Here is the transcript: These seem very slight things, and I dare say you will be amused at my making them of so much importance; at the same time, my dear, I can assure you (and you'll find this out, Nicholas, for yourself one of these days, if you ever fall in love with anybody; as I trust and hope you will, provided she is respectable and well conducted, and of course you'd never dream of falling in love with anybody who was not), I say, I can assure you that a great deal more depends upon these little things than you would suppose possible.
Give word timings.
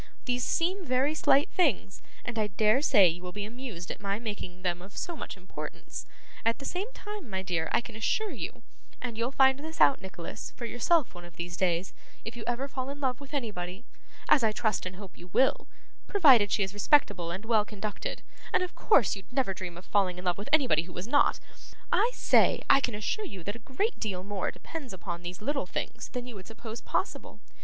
These 0.25 0.43
seem 0.43 0.83
very 0.83 1.13
slight 1.13 1.47
things, 1.51 2.01
and 2.25 2.39
I 2.39 2.47
dare 2.47 2.81
say 2.81 3.07
you 3.07 3.21
will 3.21 3.31
be 3.31 3.45
amused 3.45 3.91
at 3.91 4.01
my 4.01 4.17
making 4.17 4.63
them 4.63 4.81
of 4.81 4.97
so 4.97 5.15
much 5.15 5.37
importance; 5.37 6.07
at 6.43 6.57
the 6.57 6.65
same 6.65 6.91
time, 6.93 7.29
my 7.29 7.43
dear, 7.43 7.69
I 7.71 7.81
can 7.81 7.95
assure 7.95 8.31
you 8.31 8.63
(and 8.99 9.15
you'll 9.15 9.31
find 9.31 9.59
this 9.59 9.79
out, 9.79 10.01
Nicholas, 10.01 10.53
for 10.55 10.65
yourself 10.65 11.13
one 11.13 11.23
of 11.23 11.35
these 11.35 11.55
days, 11.55 11.93
if 12.25 12.35
you 12.35 12.43
ever 12.47 12.67
fall 12.67 12.89
in 12.89 12.99
love 12.99 13.21
with 13.21 13.31
anybody; 13.31 13.85
as 14.27 14.43
I 14.43 14.51
trust 14.51 14.87
and 14.87 14.95
hope 14.95 15.15
you 15.19 15.27
will, 15.33 15.67
provided 16.07 16.51
she 16.51 16.63
is 16.63 16.73
respectable 16.73 17.29
and 17.29 17.45
well 17.45 17.63
conducted, 17.63 18.23
and 18.51 18.63
of 18.63 18.73
course 18.73 19.15
you'd 19.15 19.31
never 19.31 19.53
dream 19.53 19.77
of 19.77 19.85
falling 19.85 20.17
in 20.17 20.25
love 20.25 20.39
with 20.39 20.49
anybody 20.51 20.81
who 20.81 20.93
was 20.93 21.05
not), 21.07 21.39
I 21.91 22.09
say, 22.15 22.63
I 22.67 22.81
can 22.81 22.95
assure 22.95 23.25
you 23.25 23.43
that 23.43 23.55
a 23.55 23.59
great 23.59 23.99
deal 23.99 24.23
more 24.23 24.49
depends 24.49 24.93
upon 24.93 25.21
these 25.21 25.43
little 25.43 25.67
things 25.67 26.09
than 26.09 26.25
you 26.25 26.33
would 26.33 26.47
suppose 26.47 26.81
possible. 26.81 27.39